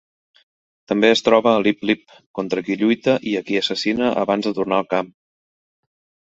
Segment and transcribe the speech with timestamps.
[0.91, 2.01] També es troba a Lip-Lip,
[2.41, 5.17] contra qui lluita i a qui assassina abans de tornar al camp.